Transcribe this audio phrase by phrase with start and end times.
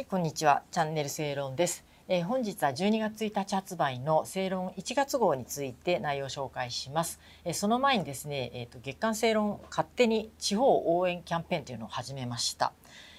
[0.00, 0.62] はい、こんにちは。
[0.70, 1.84] チャンネル正論です。
[2.08, 7.20] えー本日は12月1日発売の正論1月号について内容を紹介します。
[7.44, 12.72] えーその前にですね、えーと月刊正論勝手に地方応援キャンペーンというのを始めました。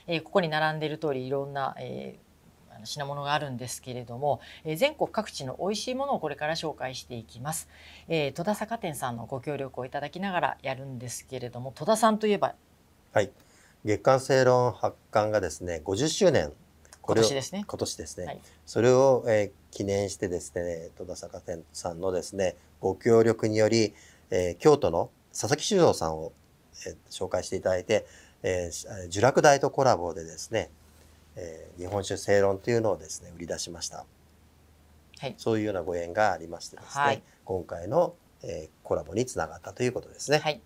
[0.07, 7.69] えーここに並んでいる通りいろんな、えー品物があるんですけれども、えー全国各地の美味しいものをこれから紹介していきます。
[8.07, 12.55] えー戸田酒店さんのご協力をいただきながらやるんですけれども、戸田さんといえば？
[13.13, 13.29] はい。
[13.85, 16.51] 月刊正論発刊がですね、50周年。
[17.01, 18.25] これを今年ですね今年ですね。
[18.25, 23.93] はいそれを、えー記念してですね、戸田酒店さんのですね、ご協力により、
[24.31, 26.33] えー京都の佐々木修造さんを、
[26.85, 28.05] えー紹介していただいて、
[28.43, 30.69] えー呪落大とコラボでですね、
[31.37, 34.05] えー日本酒正論というのをですね、売り出しました。
[35.19, 38.13] はいそういうようなご縁がありましてですね、はい今回の、
[38.43, 40.39] えーコラボにつながったということですね。
[40.39, 40.61] はい。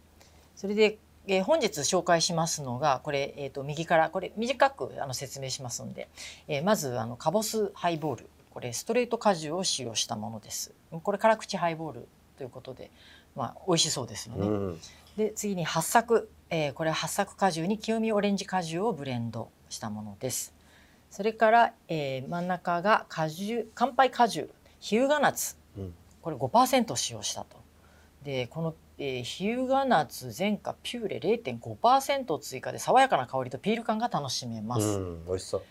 [0.55, 0.97] それで、
[1.27, 6.07] えー本日紹介しますのがこれ、えー、と右からこれ短くあの説明しますので、
[6.47, 10.73] えーまずあのカボスハイボールこれストレート果汁を使用したものです。
[11.03, 12.89] これ辛口ハイボールということで、
[13.35, 14.47] まあ美味しそうですよね。
[14.47, 14.79] うん。
[15.17, 20.53] で次に八作、えーこれは八作果汁に清見オレンジ果汁をブレンドしたものです。
[21.11, 27.57] それから、えー真ん中が果汁乾杯果汁日向夏うんこれ5%使用したと。
[28.23, 34.87] でこの、えー、日向夏前科ピューレ0.5%追加で爽やかな香りとピール感が楽しめます。
[34.87, 35.63] うん、美味しそう。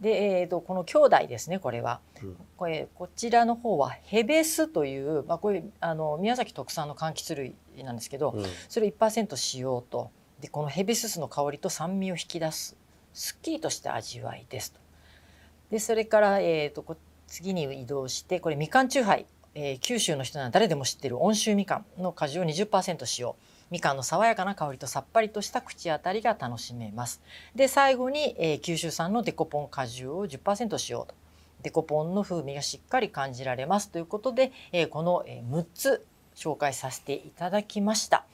[0.00, 12.76] で、えー、とこの兄弟ですねこれは、うんこれこちらの方はヘベスという、まあ、これあの宮崎特産の柑橘類なんですけど、うんそれを1%使用とでこのヘビススの香りと酸味を引き出す
[13.12, 14.80] すっきりとした味わいですと。
[15.70, 23.36] でそれから、えー、とこ次に移動してこれみかんチューハイ、えー九州の人なら誰でも知ってる温州みかんの果汁を20%使用
[23.70, 27.20] みかんの爽やかな香りとさっぱりとした口当たりが楽しめます。
[27.54, 31.14] で最後に、えー九州産のデコポン果汁を10%使用と。
[31.62, 38.24] デコポンの風味がしっかり感じられますということで、えーこの、えー6つ紹介させていただきました。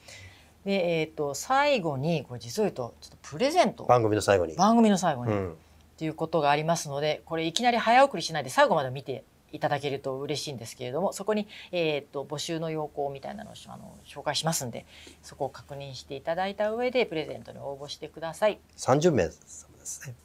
[0.65, 4.55] で、えー、と最後にこれ実を言うとちょっとプレゼント番組の最後に。
[4.55, 5.55] 番組の最後に、うん。
[5.97, 14.85] ということがありますのでこれいきなり早送りしないで最後まで見ていただけると嬉しいんですけれどもそこに、えー、と募集の要項みたいなのをあの紹介しますんで
[15.21, 18.59] そこを確認していただいた上でプレゼントに応募してください。
[18.77, 20.15] 30名様ですね。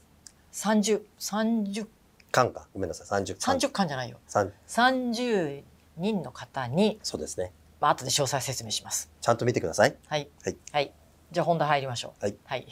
[0.52, 1.86] 30 30
[2.30, 2.68] 缶か。
[2.74, 3.22] ごめんなさい。
[3.22, 3.56] 30缶。
[3.56, 5.62] 30巻じゃないよ三30
[5.96, 7.52] 人の方に、そうですね。
[7.80, 9.10] まあ後で詳細説明します。
[9.20, 9.96] ちゃんと見てください。
[10.06, 10.28] はい。
[10.42, 10.56] はい。
[10.72, 10.92] はい。
[11.32, 12.24] じゃあ本題入りましょう。
[12.24, 12.36] はい。
[12.44, 12.66] はい。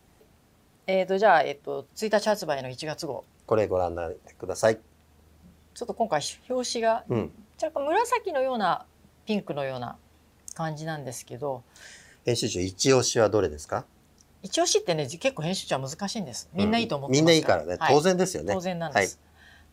[0.86, 3.24] えっとじゃあえっ、と1日発売の1月号。
[3.46, 4.78] これご覧になってください。
[5.74, 7.32] ちょっと今回表紙がうん。
[7.62, 8.86] 若干紫のような
[9.26, 9.96] ピンクのような
[10.54, 11.62] 感じなんですけど、
[12.24, 13.84] 編集長、一押しはどれですか？
[14.42, 16.48] 一押しってね結構編集長は難しいんです。
[16.54, 17.76] みんないいと思ってますみんないいからね。
[17.78, 18.54] はい当然ですよね。
[18.54, 19.20] 当然なんです。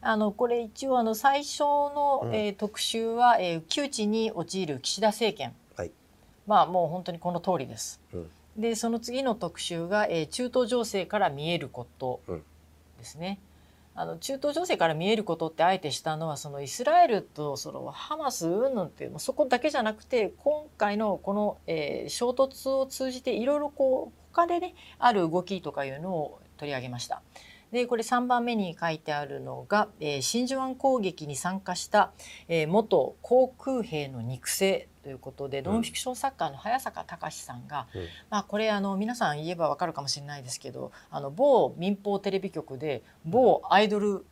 [0.02, 5.91] あのこれ一応あの最初の、うんえー特集は、えー窮地に陥る岸田政権、はい
[6.46, 8.00] まあもう本当にこの通りです。
[8.13, 12.44] うんでその次の特集が、えー中東情勢から見えることうん
[13.00, 13.40] ですね。
[14.00, 27.24] あの中東情勢から見えることってあえてしたのはそのイスラエルとそのハマス云々っていうそこだけじゃなくて今回のこの、えー衝突を通じていろいろこう他でねある動きとかいうのを取り上げました。
[27.72, 32.12] でこれ3番目に書いてあるのが、えー真珠湾攻撃に参加した、
[32.48, 35.66] えー元航空兵の肉声ということで、ん。
[35.66, 38.02] ノンフィクション作家の早坂隆さんが、うん。
[38.30, 44.26] まあ、これあの皆さん言えばわかるかもしれないですけどあの某民放テレビ局で某アイドル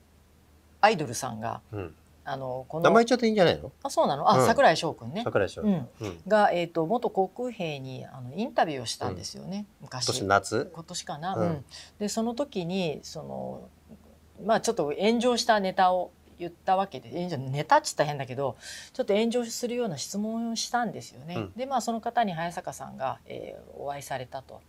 [0.82, 1.96] アイドルさんがうん。
[2.28, 3.72] あのこの名前言っちゃっていいんじゃないの？
[3.84, 4.30] あそうなの？
[4.30, 5.22] あ、うん桜井翔くんね。
[5.24, 5.62] 桜井翔。
[5.62, 5.74] ううん。
[5.74, 5.88] ん、
[6.28, 10.72] が、えー、と元航空兵にあのインタビューをしたんですよね、昔今年夏？
[10.74, 11.66] 今年かな、うんうん
[12.00, 13.70] でその時にその
[14.44, 18.58] まあちょっと炎上したネタを言ったわけで炎上ネタっつったら変だけど
[18.92, 21.36] ちょっと炎上するような質問をしたんですよね。
[21.36, 24.62] うんでまあその方に早坂さんが、えーお会いされたと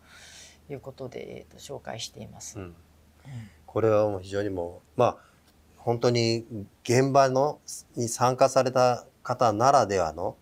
[0.68, 2.58] いうことで、えー、と紹介しています。
[2.58, 2.74] うん。
[3.64, 5.16] これはもう非常にもう、まあ、
[5.86, 6.44] 本当に
[6.82, 7.60] 現場の
[7.94, 10.36] に参加された方ならではの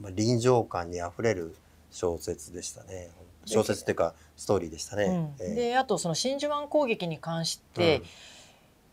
[0.00, 1.54] まあ臨場感にあふれる
[1.92, 3.08] 小説でしたね。
[3.44, 5.04] 小説っていうかストーリーでしたね。
[5.04, 8.02] うんええであとその真珠湾攻撃に関して、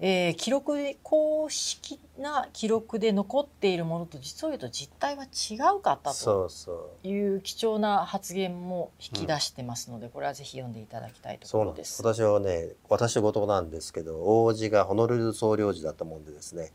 [0.04, 7.08] えー記録で公式な記録で残っているものと実を言うと実態は違うかったとそうそう。
[7.08, 12.02] いう貴重な発言も引き出してますので、これはぜひ読んでいただきたいとそうころです。
[12.04, 12.20] なんです。
[12.22, 16.72] 私はね、私事なんですけど、王子がホノルル総領事だったもんでですね、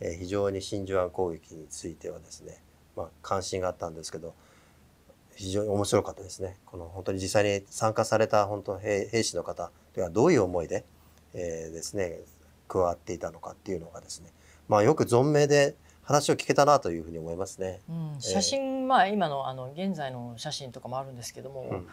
[0.00, 2.62] えー非常に真珠湾攻撃についてはですね、
[2.96, 4.34] まあ、関心があったんですけど、
[5.36, 6.56] 非常に面白かったですね。
[6.64, 10.86] この本当に実際に参加された本当兵兵士の方ではどういう思いで、
[11.34, 12.20] えーですね
[12.70, 14.32] 加わっていたのかっていうのがですね
[14.68, 15.74] まあよく存命で
[16.10, 17.80] 話を聞けたなというふうに思いますね。
[17.88, 21.86] うん、写真、まあ今のあの現在の写真とかもあるんですけども、うん。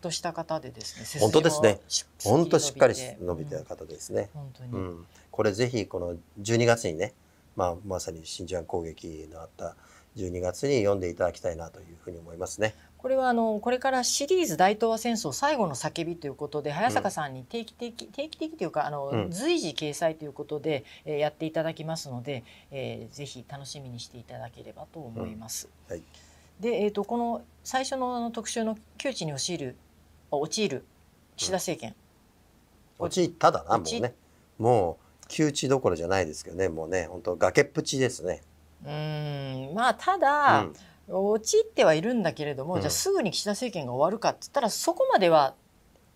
[0.00, 1.80] とした方でですね本当ですね。
[2.24, 4.28] 本当しっかりて伸びてるうん方ですね。
[4.34, 7.14] 本当に、うん、これぜひこの12月にね、
[7.54, 9.76] まあ、まさに真珠湾攻撃のあった
[10.16, 12.74] 12月に読んでいただきたいなというふうに思いますね。
[13.04, 19.30] これはあのこれからシリーズ大東亜戦争最後の叫びということで早坂さんに定期的、定期的というかあの、うん。
[19.30, 25.68] 随時掲載ということで、えーやっていただきますので、えーぜひ楽しみにしていただければと思います。
[25.86, 26.02] はい。
[26.60, 29.76] で、えー、とこの最初のあの特集の窮地に陥る
[30.30, 30.86] 陥る
[31.36, 31.94] 岸田政権、
[32.98, 34.14] 陥っただなも陥うね。
[34.58, 38.40] もう窮地どころじゃないですけどねもうね本当崖っぷちですね。
[38.82, 40.74] うーんまあただ、うん
[41.08, 42.80] 陥ってはいるんだけれども、うん。
[42.80, 45.54] じゃあすぐに岸田政権が終わるかって言ったらそこまでは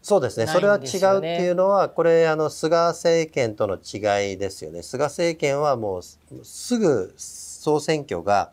[0.02, 0.46] そうですね。
[0.46, 4.82] それは違うっていうのはこれあの菅政権との違いですよね。
[4.82, 8.52] 菅政権はもうすすぐ総選挙が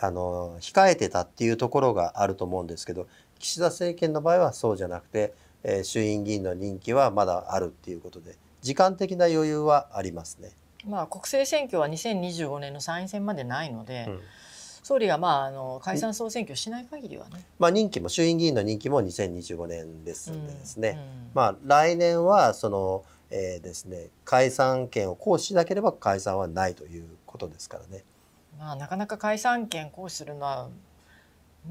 [0.00, 3.06] あの控えてたっていうところがあると思うんですけど
[3.38, 5.32] 岸田政権の場合はそうじゃなくて、
[5.62, 10.50] えー衆院議員の任期はまだあるっていうことで時間的な余裕はありますね。
[10.86, 14.20] まあ国政選挙は2025年の参院選までないので、うん
[14.90, 17.44] 総理がまああの解散総選挙しない限りはね。
[17.60, 28.02] まあ、任期も衆院議員の任期も2025年ですんでですね、うんまあ、来年はその、えーですね、解散権を行使しなければ解散はないということですからね。
[28.58, 30.68] まあなかなか解散権行使するのは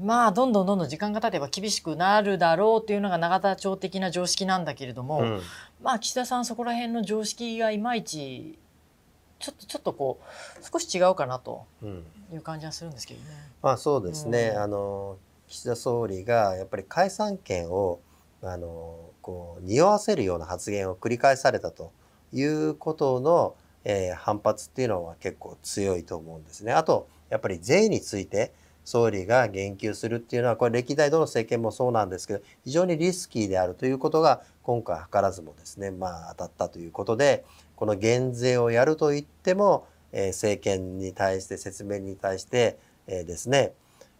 [0.02, 5.40] まあどんどんどんどん時間が経てば厳しくなるだろうというのが永田町的な常識なんだけれども、うん
[5.82, 8.58] まあ岸田さんそこら辺の常識がいまいち
[9.40, 13.26] ちょっとちょっとこう少し違うかなとうんいう感じはするんですけどね。
[13.62, 15.16] まあそうですね、うんあの
[15.48, 17.98] 岸田総理がやっぱり解散権を
[18.40, 21.90] あのこう匂わせるような発言を繰り返されたと
[22.32, 26.72] いうことの、えー反発っていうのは結構強いと思うんですね。
[26.72, 28.52] あとやっぱり税について
[28.84, 37.44] 総理が言及するっていうのはこれ歴代どの政権もそうなんですけど非常にリスキーであるということが今回図らずもですねまあ当たったということで
[37.80, 43.72] この減税をやると言っても、えー政権に対して説明に対して、えーですね、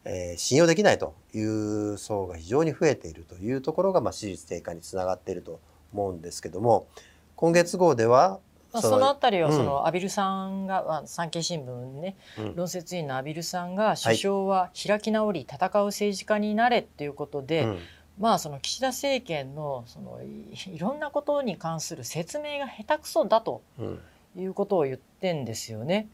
[0.06, 5.60] えー信用できないという層が非常に増えているというところが、まあ、支持率低下につながっていると
[5.92, 6.88] 思うんですけども
[7.36, 8.40] 今月号では
[8.72, 9.56] まあ、そのあたりはうん。
[9.56, 12.56] そのアビルさんが、まあ、産経新聞にねうん。
[12.56, 17.78] 論説委員のアビルさんが首相は開き直り戦う政治家になれっていうことで、うん
[18.20, 24.00] まあその岸田政権のそのいいろんなことに関する説明が下手くそだとうん
[24.36, 26.08] いうことを言ってんですよね。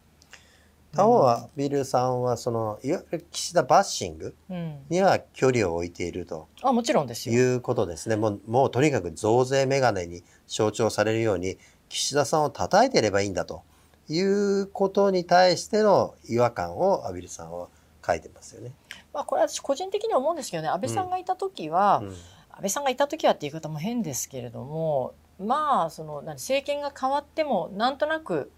[0.94, 7.56] 他方はビルさんはそのいわゆる岸田バッシングうん、には距離を置いているとあもちろんですいよ。
[7.56, 11.58] うことですねもうもうとにかく増税メガネに象徴されるように
[11.90, 13.62] 岸田さんを叩いていればいいんだと
[14.08, 17.68] いうことに対しての違和感をアビルさんは
[18.06, 18.72] 書いてますよね。
[19.16, 22.08] まあこれは私個人的には思うんですけどね安倍さんがいた時は、うん。
[22.56, 28.50] 安倍さんがいた時はっていう言い方も変ですけれどもまあその何政権が変わってもなんとなく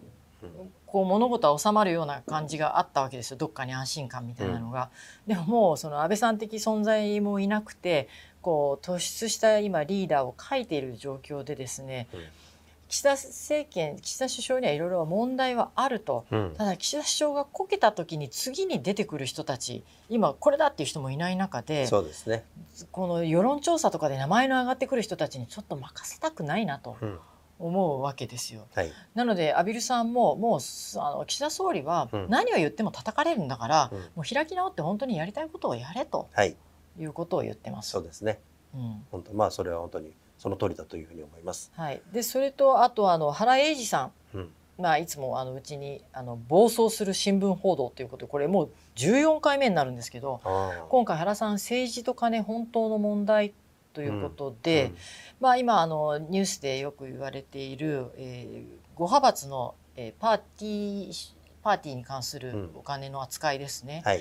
[0.43, 0.51] うん
[0.87, 3.37] こう物事は収まるような感じがあったわけですよ。
[3.37, 4.89] どっかに安心感みたいなのが。
[5.27, 8.09] でももうその安倍さん的存在もいなくて
[8.41, 12.21] こう突出した今リーダーを書いている状況でですね、うん
[12.89, 16.25] 岸田政権岸田首相にはいろいろ問題はあると。
[16.31, 22.45] うんただ岸田首相がこけた時に次に出てくる人たち今これだっていう人もいない中でそうですね。
[22.91, 27.19] この世論調査とかで名前の上がってくる人たちにちょっと任せたくないなとうん
[27.61, 28.69] 思うわけですよ。
[28.73, 28.93] はい。
[29.17, 30.61] なのでアビルさんももう
[31.01, 36.57] あの岸田総理はうん何を言っても叩かれるんだから、うんもう開き直って本当にやりたいことをやれとはい。
[36.99, 37.91] いうことを言ってます。
[37.91, 38.39] そうですね。
[38.75, 41.71] うん本当まあそれは本当にその通りだというふうに思います。
[41.75, 44.51] はい、でそれとあとあの原英二さん、うん。
[44.79, 50.41] まあ、いつもあのうちにあの暴走する新聞報道ということでこれもう14回目になるんですけど
[50.89, 53.53] 今回原さん政治と金本当の問題
[53.93, 54.97] ということで、うん。
[55.41, 62.71] まあ、今あのニュースでよく言われている、えー、5派閥の、えーパーティーパーティーに関するうん。
[62.77, 64.03] お金の扱いですね。
[64.05, 64.21] はい。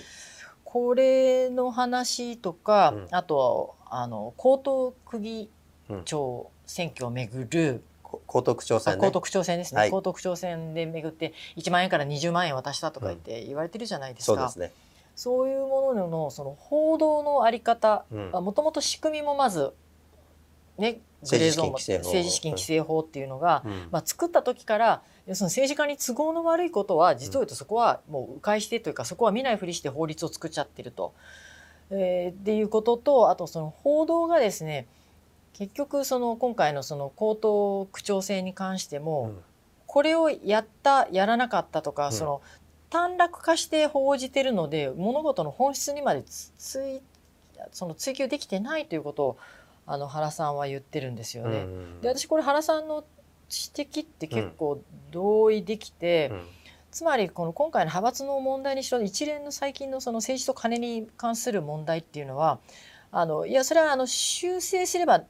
[0.64, 3.08] これの話とか、うん。
[3.12, 5.57] あとあの江東区議うん
[6.06, 9.08] 長選挙をめぐる、こ江東区長あ選ね。
[9.08, 14.36] 江東区長選ですね、はい江東区長選でめぐって1万円から20万円渡したとか言って言われてるじゃないですか。
[14.36, 14.72] そうですね。
[15.15, 19.74] そういうもののその報道のあり方うんもともと仕組みもまず
[20.77, 31.13] ねグレーゾーンも政治資金規正法政治資金規正法っていうのが、うんまあ、作った時から要するに政治家に都合の悪いことは実を言うとそこはもう迂回してというかそこは見ないふりして法律を作っちゃってると。
[31.89, 34.88] えーっていうこととあとその報道がですね
[35.58, 39.38] 結局その今回のその口頭区長選に関しても、うん。
[39.88, 42.14] これをやったやらなかったとか、うん。
[42.14, 42.42] その
[42.90, 47.02] 短絡化して報じてるので物事の本質にまでつつい
[47.72, 49.38] その追求できてないということを
[49.86, 51.60] あの原さんは言ってるんですよね。
[51.60, 53.04] うんで私これ原さんの
[53.76, 56.42] 指摘って結構同意できて、うん。
[56.92, 62.60] つまりこの今回の派閥の問題にしろ一連の最近のその政治と金に関する問題っていうのは
[63.12, 65.24] あのいやそれはあの修正すれば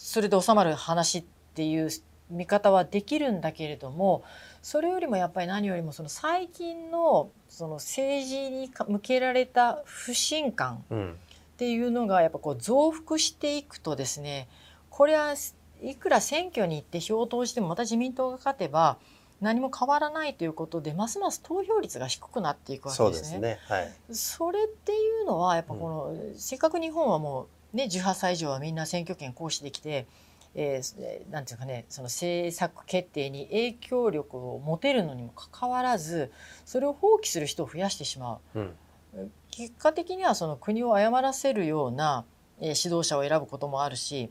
[0.00, 1.24] それで収まる話っ
[1.54, 1.90] ていう
[2.30, 4.22] 見方はできるんだけれども
[4.62, 11.14] それよりもやっぱり何よりもその最近のその政治に向けられた不信感うんっ
[11.58, 14.46] ていうのがやっぱこう増幅していくとですね
[14.90, 15.34] これは
[15.82, 18.98] いくら選挙に行って票を投じてもまた自民党が勝てば
[19.40, 23.58] 何も変わらないということでますます投票率が低くなっていくわけそうですすね。
[23.68, 23.92] はい。
[24.12, 30.06] それっていうのはやっぱこの、せっかく日本はもうね18歳以上はみんな選挙権行使できて、
[30.54, 36.32] えーえーなんていうかねその政策決定に影響力を持てるのにもかかわらず
[36.64, 38.58] それを放棄する人を増やしてしまう。
[38.60, 38.70] うん
[39.50, 42.24] 結果的にはその国を誤らせるような、
[42.60, 44.30] えー指導者を選ぶこともあるし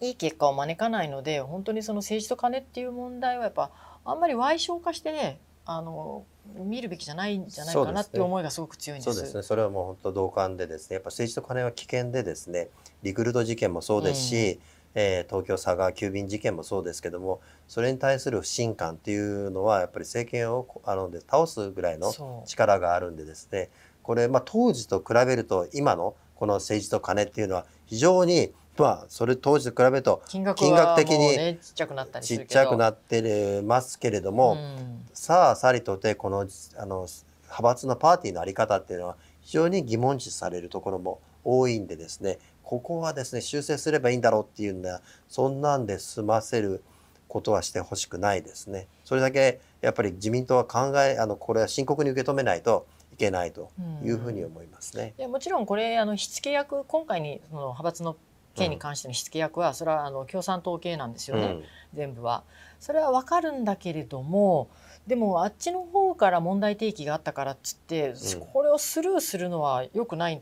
[0.00, 3.70] いい結果を招かないので本当にその政治と金っていう問題はやっぱ
[4.04, 6.24] あんまり歪小化してねあの
[6.56, 9.14] 見るべきじゃないんじゃないかなっていう思いがすごく強いんです。
[9.14, 9.42] そうですね。
[9.42, 10.94] それはもう本当同感でですね。
[10.94, 12.68] やっぱ政治と金は危険でですね。
[13.02, 14.60] リクルート事件もそうですし、
[14.94, 22.12] えー東京佐川急便事件もそうですけども、それに対する不信感っていうのはやっぱり政権をこあので倒すぐらいの
[22.46, 23.70] 力があるんでですね。
[24.02, 30.58] これまあ当時と比べると今のこの政治と金っていうのは非常にまあそれ当時と比べると金額
[30.96, 37.06] 的にちっちゃくなったちっちゃくなってますけれども、うんさあさりとてこのあの
[37.44, 46.82] 派閥のパーティーのあり方っていうのは非常に疑問視されるところも多いんでですねここはですね修正すればいいんだろうっていうんだそんなんで済ませる
[47.28, 48.88] ことはしてほしくないですね。
[49.04, 53.70] それだけやっぱり自民党は考えあのこれは深刻に受け止めないといけないと
[54.02, 55.14] いうふうに思いますね。
[55.18, 58.16] いやもちろんこれあの火付け役今回にその派閥の
[58.54, 61.62] 件に関しての火付け役は、それはあの共産党系なんですよね、うん
[61.94, 62.42] 全部は。
[62.80, 64.68] それはわかるんだけれども
[65.06, 70.40] でもあっちの方から問題提起があったからっつって、うんこれをスルーするのは良くない。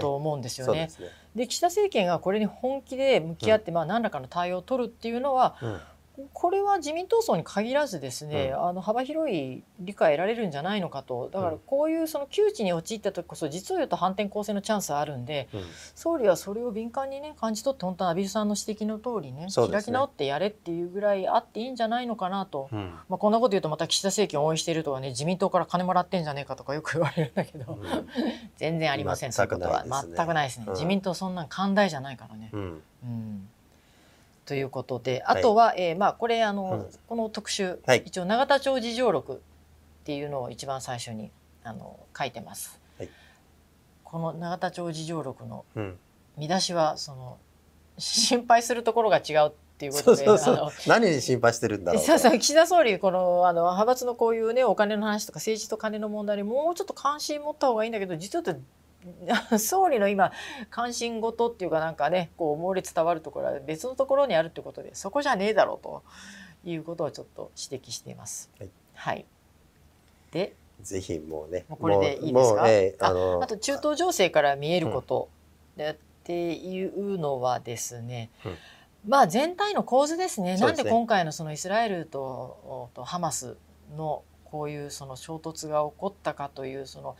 [0.00, 0.86] と思うんですよね。
[0.86, 1.08] ですね。
[1.36, 5.80] で岸田政権がこれに本気で向き合って、まあ何らかの対応を取るっていうのはうん
[6.32, 11.28] これは自民党層に限らずですね、うあの幅広い理解得られるんじゃないのかと。
[11.32, 11.58] だからうん。
[11.66, 15.62] こういうその窮地に陥った時こそ実を言うと反転攻勢のチャンスはあるんでうん。
[15.94, 19.46] 総理はそれを敏感にね感じ取って本当は畔蒜さんの指摘の通りねね。
[19.72, 22.92] 開き直ってやれっていうぐらいあっていいんじゃないのかなと、うん。
[23.08, 28.08] まあ、こんなこと言うとまた岸田政権を応援しているとかね自民党から金もらってんじゃねえかとかよく言われるんだけど、うん。
[28.56, 30.16] 全然ありません全くそういうことはないですね。
[30.16, 30.72] 全くないですね、うん。
[30.74, 32.50] 自民党そんなん寛大じゃないからね。
[32.52, 32.82] うん。
[33.02, 33.29] うん
[34.50, 36.98] ということであとは、えーまあ、これあの、うん。
[37.06, 38.02] この特集、はい。
[38.04, 39.36] 一応永田町事情録っ
[40.02, 41.30] ていうのを一番最初に
[41.62, 42.80] あの書いてます。
[42.98, 43.08] はい。
[44.02, 45.98] この永田町事情録のうん。
[46.36, 47.38] 見出しはその
[47.96, 52.06] 心配するところが違うっていうことでそうそうあの何に心配してるんだろうと。
[52.10, 52.36] そうそう。
[52.36, 58.42] 岸田総理このあの派閥のこういうねお金の話とか政治と金の問題にもうちょっと関心持った方がいいんだけど実は
[59.58, 60.32] 総理の今
[60.70, 66.02] 関心事っていうかなんかねこう猛烈伝わるところは別のところにあるってことでそこじゃねえだろうと
[66.64, 68.50] いうことをちょっと指摘しています。
[68.58, 69.26] はい、はい、
[70.32, 72.62] でぜひもうねもうこれでいいですか？
[72.62, 75.28] もうえーあのあと中東情勢から見えること
[75.76, 78.56] でっていうのはですね、うん。
[79.06, 80.56] まあ全体の構図ですね。
[80.58, 83.56] なんで今回のそのイスラエルととハマス
[83.96, 87.16] のこういうその衝突が起こったかというその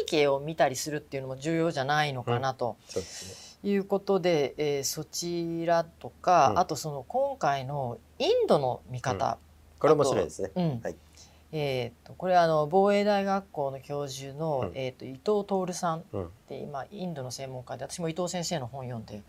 [0.00, 3.70] 背景を見たりするっていうのも重要じゃないのかなとそうですね。
[3.70, 6.58] いうことで、えーそちらとか、うん。
[6.60, 9.38] あとその今回のインドの見方、
[9.80, 10.50] これ面白いですね。
[10.54, 10.80] うん。
[10.80, 10.96] はい。
[11.50, 14.78] えー、とこれはあの防衛大学校の教授の、うん。
[14.78, 16.28] えー、と伊藤徹さんっうん。
[16.48, 19.22] て今インドの専門家で私も伊藤先生の本読んで、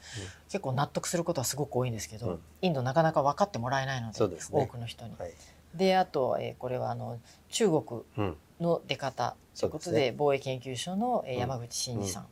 [0.47, 2.39] 結構納得することはすごく多いんですけど、うん。
[2.61, 4.35] インドなかなか分かってもらえないのでね。
[4.51, 5.15] 多くの人に。
[5.17, 5.31] はい。
[5.75, 7.83] であと、えーこれはあの中国
[8.17, 8.37] うん。
[8.59, 12.27] の出方ということでそうですね防衛研究所の、え山口真二さん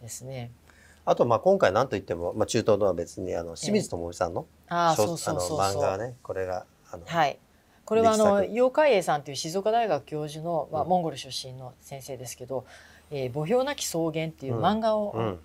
[0.00, 0.50] ですね。
[1.04, 5.78] あとまあ今回何と言ってもまあ中東とは別にあの清水智美さんの漫。
[5.78, 7.38] 画はねこれがあのはい。
[7.84, 12.66] これはあの楊海英さんという静岡大学教授の、まあ、うんモンゴル出身の先生ですけど
[13.10, 15.40] 「えー墓標なき草原」っていう漫画を、うん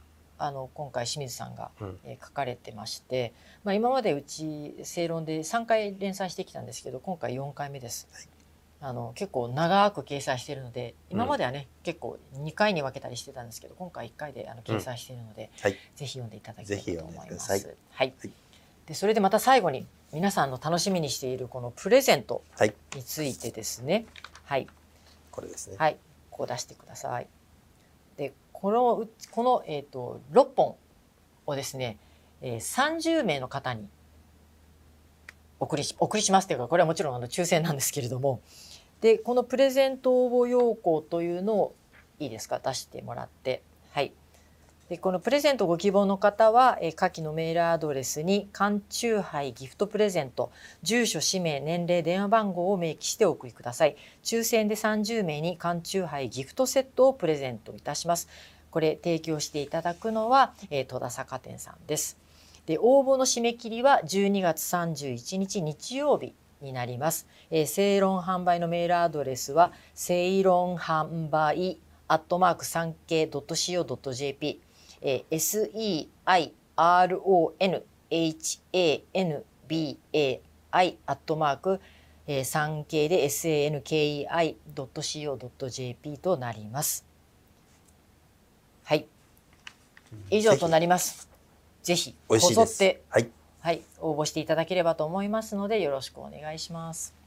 [0.45, 1.99] あの今回清水さんが、うん。
[2.03, 3.33] えー書かれてまして、
[3.63, 8.07] まあ、今までうち正論で3回連載してきたんですけど今回4回目です。
[8.81, 15.77] あの結構長く掲載しているので今まではね、結構2回に分けたりしてたんですけど今回1回であの掲載しているので、はい。
[15.95, 17.51] ぜひ読んでいただきたいと思います。
[17.51, 17.65] はい。
[17.91, 18.13] はい。
[18.87, 22.73] でそれでまた最後に皆さんの楽しみにしているこのプレゼントはい。
[22.95, 24.05] についてですね。
[24.45, 24.67] はい。
[25.31, 25.77] これですね。
[25.79, 25.97] はい。
[26.29, 27.27] こう出してください。
[28.17, 28.33] で
[28.63, 30.75] このこの、えー、と6本
[31.45, 31.97] をですね、
[32.41, 33.89] えー、30名の方に
[35.59, 38.39] お送りしお送りしますというかこれはもちろんあの抽選なんですけれども
[39.01, 41.75] でこのプレゼント応募要項というのを
[42.19, 42.61] いいですか？
[42.63, 44.13] 出してもらってはい。
[44.97, 53.95] このプレゼントご希望の方は、え下記のメールアドレスに缶チューハイギフトプレゼント住所氏名年齢電話番号を明記してお送りください。
[54.23, 58.27] 抽選で30名に缶チューハイギフトセットをプレゼントいたします。
[58.71, 62.17] これ提供していただくのは、え戸田酒店さんです。
[62.65, 67.27] で応募の締め切りは12月31日日曜日になります。
[67.51, 74.61] えー、セイロン販売のメールアドレスはセイロン販売アットマーク 3k.co.jp、
[75.03, 76.09] えー、
[76.75, 77.83] SEIRON
[78.13, 79.97] HANBAI
[80.71, 80.79] ア
[81.13, 81.81] ットマーク、
[82.27, 87.05] えー、3k で sankei.co.jp となります。
[88.83, 89.07] はい。
[90.29, 91.29] 以上となります。
[91.81, 93.29] ぜひ、こぞって、はい。
[93.59, 97.22] はい、応募していただければと思いますので、よろしくお願いします。